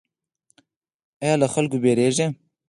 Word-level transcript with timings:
ایا 1.23 1.35
له 1.41 1.47
خلکو 1.53 1.77
ویریږئ؟ 1.83 2.27